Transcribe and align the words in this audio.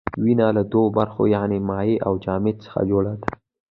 وینه 0.23 0.47
له 0.57 0.63
دوو 0.71 0.93
برخو 0.97 1.23
یعنې 1.35 1.57
مایع 1.69 1.95
او 2.07 2.13
جامد 2.23 2.55
څخه 2.65 2.79
جوړه 2.89 3.13
ده. 3.21 3.27